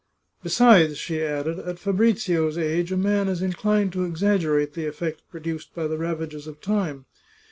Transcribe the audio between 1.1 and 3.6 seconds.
added," at Fabrizio's age a man is